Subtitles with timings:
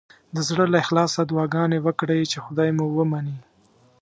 [0.35, 3.37] د زړه له اخلاصه دعاګانې وکړئ چې خدای مو ومني.